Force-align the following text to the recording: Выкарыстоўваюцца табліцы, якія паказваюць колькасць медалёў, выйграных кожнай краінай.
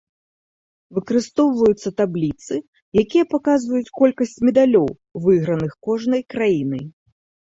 Выкарыстоўваюцца 0.97 1.89
табліцы, 1.99 2.55
якія 3.03 3.25
паказваюць 3.33 3.93
колькасць 3.99 4.33
медалёў, 4.47 4.87
выйграных 5.27 5.77
кожнай 5.89 6.25
краінай. 6.35 6.83